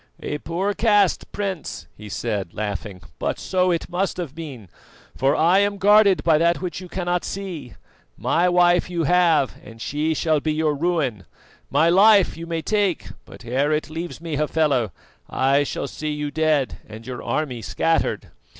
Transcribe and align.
"A 0.23 0.39
poor 0.39 0.73
cast, 0.73 1.31
Prince," 1.31 1.85
he 1.95 2.09
said 2.09 2.55
laughing; 2.55 3.03
"but 3.19 3.37
so 3.37 3.69
it 3.69 3.87
must 3.87 4.17
have 4.17 4.33
been, 4.33 4.67
for 5.15 5.35
I 5.35 5.59
am 5.59 5.77
guarded 5.77 6.23
by 6.23 6.39
that 6.39 6.59
which 6.59 6.81
you 6.81 6.89
cannot 6.89 7.23
see. 7.23 7.75
My 8.17 8.49
wife 8.49 8.89
you 8.89 9.03
have, 9.03 9.53
and 9.63 9.79
she 9.79 10.15
shall 10.15 10.39
be 10.39 10.53
your 10.55 10.73
ruin; 10.73 11.25
my 11.69 11.87
life 11.87 12.35
you 12.35 12.47
may 12.47 12.63
take, 12.63 13.09
but 13.25 13.45
ere 13.45 13.71
it 13.71 13.91
leaves 13.91 14.19
me, 14.19 14.37
Hafela, 14.37 14.91
I 15.29 15.61
shall 15.63 15.85
see 15.87 16.09
you 16.09 16.31
dead 16.31 16.79
and 16.89 17.05
your 17.05 17.21
army 17.21 17.61
scattered. 17.61 18.31